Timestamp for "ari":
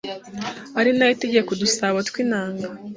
0.79-0.91